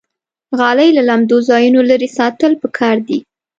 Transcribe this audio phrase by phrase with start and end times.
[0.59, 3.19] غالۍ له لمدو ځایونو لرې ساتل پکار دي.